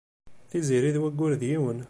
Tiziri 0.49 0.91
d 0.95 0.97
wagur 1.01 1.33
d 1.39 1.41
yiwen. 1.49 1.79